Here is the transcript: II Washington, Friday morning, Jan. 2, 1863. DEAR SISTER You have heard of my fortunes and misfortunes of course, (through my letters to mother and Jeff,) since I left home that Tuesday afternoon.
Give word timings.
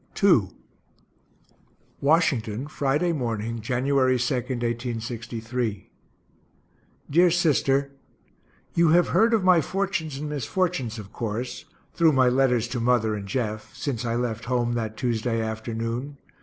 II 0.23 0.49
Washington, 1.99 2.65
Friday 2.65 3.11
morning, 3.13 3.61
Jan. 3.61 3.85
2, 3.85 3.93
1863. 3.95 5.91
DEAR 7.11 7.29
SISTER 7.29 7.91
You 8.73 8.87
have 8.89 9.09
heard 9.09 9.35
of 9.35 9.43
my 9.43 9.61
fortunes 9.61 10.17
and 10.17 10.27
misfortunes 10.27 10.97
of 10.97 11.13
course, 11.13 11.65
(through 11.93 12.13
my 12.13 12.29
letters 12.29 12.67
to 12.69 12.79
mother 12.79 13.13
and 13.13 13.27
Jeff,) 13.27 13.75
since 13.75 14.03
I 14.03 14.15
left 14.15 14.45
home 14.45 14.73
that 14.73 14.97
Tuesday 14.97 15.39
afternoon. 15.39 16.17